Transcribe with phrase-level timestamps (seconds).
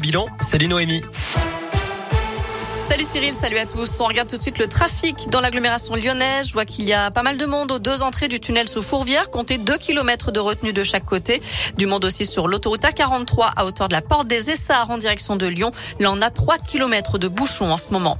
[0.00, 1.02] Bilan, salut Noémie.
[2.84, 3.98] Salut Cyril, salut à tous.
[3.98, 6.46] On regarde tout de suite le trafic dans l'agglomération lyonnaise.
[6.46, 8.80] Je vois qu'il y a pas mal de monde aux deux entrées du tunnel sous
[8.80, 9.28] Fourvière.
[9.32, 11.42] Comptez 2 km de retenue de chaque côté.
[11.76, 15.34] Du monde aussi sur l'autoroute A43 à hauteur de la porte des Essarts en direction
[15.34, 15.72] de Lyon.
[15.98, 18.18] Là, on a 3 km de bouchons en ce moment.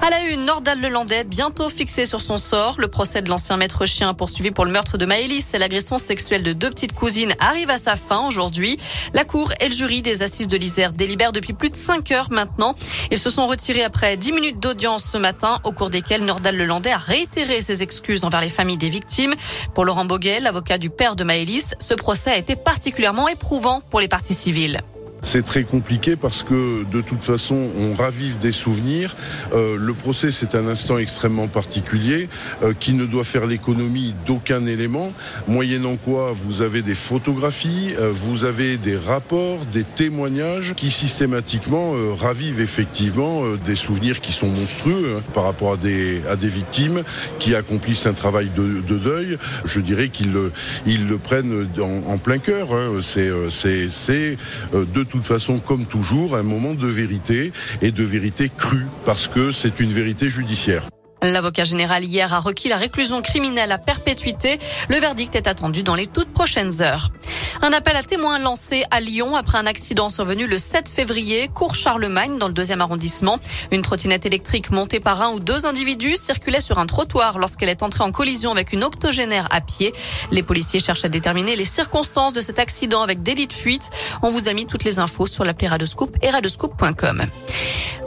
[0.00, 2.74] À la une, Nordal Lelandais, bientôt fixé sur son sort.
[2.78, 6.42] Le procès de l'ancien maître chien poursuivi pour le meurtre de Maëlys et l'agression sexuelle
[6.42, 8.78] de deux petites cousines arrive à sa fin aujourd'hui.
[9.14, 12.32] La cour et le jury des assises de l'Isère délibèrent depuis plus de 5 heures
[12.32, 12.74] maintenant.
[13.10, 16.92] Ils se sont retirés après 10 minutes d'audience ce matin, au cours desquelles Nordal Lelandais
[16.92, 19.34] a réitéré ses excuses envers les familles des victimes.
[19.74, 24.00] Pour Laurent Boguet, l'avocat du père de Maëlys, ce procès a été particulièrement éprouvant pour
[24.00, 24.80] les parties civiles.
[25.24, 29.14] C'est très compliqué parce que de toute façon, on ravive des souvenirs.
[29.54, 32.28] Euh, le procès, c'est un instant extrêmement particulier
[32.64, 35.12] euh, qui ne doit faire l'économie d'aucun élément,
[35.46, 41.92] moyennant quoi vous avez des photographies, euh, vous avez des rapports, des témoignages qui systématiquement
[41.94, 46.34] euh, ravivent effectivement euh, des souvenirs qui sont monstrueux hein, par rapport à des, à
[46.34, 47.04] des victimes
[47.38, 49.38] qui accomplissent un travail de, de deuil.
[49.64, 50.50] Je dirais qu'ils le,
[50.84, 52.72] ils le prennent en, plein cœur.
[52.72, 52.98] Hein.
[53.00, 53.30] C'est,
[53.88, 54.36] c'est
[54.72, 59.52] de toute façon, comme toujours, un moment de vérité et de vérité crue, parce que
[59.52, 60.88] c'est une vérité judiciaire.
[61.22, 64.58] L'avocat général hier a requis la réclusion criminelle à perpétuité.
[64.88, 67.10] Le verdict est attendu dans les toutes prochaines heures.
[67.64, 71.76] Un appel à témoins lancé à Lyon après un accident survenu le 7 février, cours
[71.76, 73.38] Charlemagne dans le deuxième arrondissement.
[73.70, 77.84] Une trottinette électrique montée par un ou deux individus circulait sur un trottoir lorsqu'elle est
[77.84, 79.94] entrée en collision avec une octogénaire à pied.
[80.32, 83.90] Les policiers cherchent à déterminer les circonstances de cet accident avec délit de fuite.
[84.22, 87.26] On vous a mis toutes les infos sur l'appli Radescoop et radescoop.com.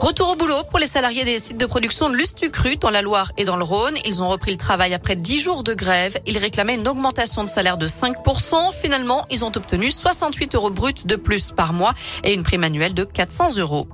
[0.00, 3.32] Retour au boulot pour les salariés des sites de production de Lustucru dans la Loire
[3.38, 3.94] et dans le Rhône.
[4.04, 6.18] Ils ont repris le travail après 10 jours de grève.
[6.26, 8.72] Ils réclamaient une augmentation de salaire de 5%.
[8.78, 11.94] Finalement, ils ont obtenu 68 euros bruts de plus par mois
[12.24, 13.88] et une prime annuelle de 400 euros.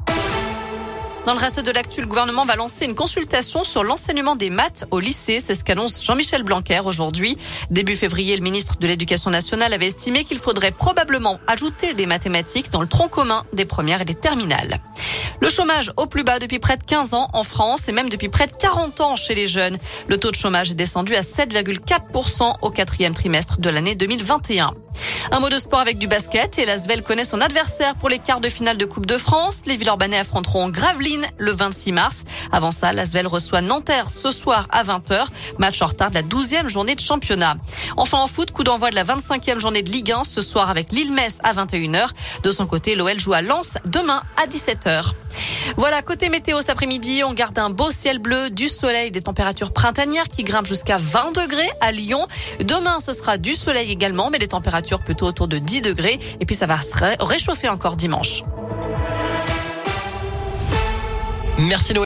[1.24, 4.86] Dans le reste de l'actu, le gouvernement va lancer une consultation sur l'enseignement des maths
[4.90, 5.38] au lycée.
[5.38, 7.38] C'est ce qu'annonce Jean-Michel Blanquer aujourd'hui.
[7.70, 12.72] Début février, le ministre de l'Éducation nationale avait estimé qu'il faudrait probablement ajouter des mathématiques
[12.72, 14.80] dans le tronc commun des premières et des terminales.
[15.40, 18.28] Le chômage au plus bas depuis près de 15 ans en France et même depuis
[18.28, 19.78] près de 40 ans chez les jeunes.
[20.08, 24.72] Le taux de chômage est descendu à 7,4% au quatrième trimestre de l'année 2021.
[25.30, 28.40] Un mot de sport avec du basket et l'Asvel connaît son adversaire pour les quarts
[28.40, 29.62] de finale de Coupe de France.
[29.66, 32.24] Les Villeurbanais affronteront Gravelines le 26 mars.
[32.50, 35.26] Avant ça, l'Asvel reçoit Nanterre ce soir à 20h.
[35.58, 37.56] Match en retard de la 12e journée de championnat.
[37.96, 40.92] Enfin en foot, coup d'envoi de la 25e journée de Ligue 1 ce soir avec
[40.92, 42.08] Lille-Metz à 21h.
[42.42, 45.12] De son côté, l'OL joue à Lens demain à 17h.
[45.76, 49.72] Voilà, côté météo cet après-midi, on garde un beau ciel bleu, du soleil, des températures
[49.72, 52.26] printanières qui grimpent jusqu'à 20 degrés à Lyon.
[52.60, 56.18] Demain, ce sera du soleil également, mais des températures plutôt autour de 10 degrés.
[56.40, 56.92] Et puis ça va se
[57.24, 58.42] réchauffer encore dimanche.
[61.58, 62.00] Merci Noémie.